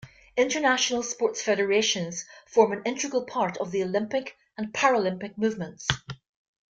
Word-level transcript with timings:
International 0.35 1.03
sports 1.03 1.43
federations 1.43 2.25
form 2.47 2.71
an 2.71 2.81
integral 2.85 3.23
part 3.27 3.55
of 3.57 3.69
the 3.69 3.83
Olympic 3.83 4.35
and 4.57 4.73
Paralympic 4.73 5.37
movements. 5.37 5.85